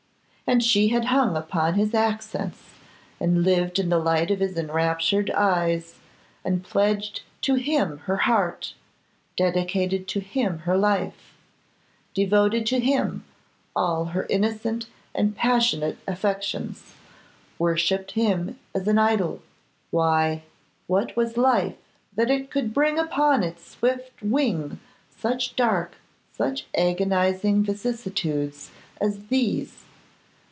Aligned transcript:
And 0.47 0.61
she 0.61 0.89
had 0.89 1.05
hung 1.05 1.37
upon 1.37 1.75
his 1.75 1.93
accents, 1.93 2.59
and 3.21 3.43
lived 3.43 3.79
in 3.79 3.87
the 3.87 3.97
light 3.99 4.29
of 4.31 4.41
his 4.41 4.57
enraptured 4.57 5.29
eyes, 5.31 5.95
and 6.43 6.61
pledged 6.61 7.21
to 7.43 7.55
him 7.55 7.99
her 7.99 8.17
heart, 8.17 8.73
dedicated 9.37 10.09
to 10.09 10.19
him 10.19 10.59
her 10.59 10.77
life, 10.77 11.35
devoted 12.13 12.65
to 12.65 12.81
him 12.81 13.23
all 13.77 14.07
her 14.11 14.27
innocent 14.29 14.87
and 15.15 15.37
passionate 15.37 15.99
affections, 16.05 16.95
worshipped 17.57 18.11
him 18.11 18.59
as 18.75 18.89
an 18.89 18.97
idol! 18.97 19.41
Why, 19.89 20.43
what 20.85 21.15
was 21.15 21.37
life 21.37 21.77
that 22.17 22.29
it 22.29 22.51
could 22.51 22.73
bring 22.73 22.99
upon 22.99 23.41
its 23.43 23.65
swift 23.71 24.21
wing 24.21 24.81
such 25.17 25.55
dark, 25.55 25.93
such 26.33 26.65
agonising 26.77 27.63
vicissitudes 27.63 28.71
as 28.99 29.27
these? 29.27 29.77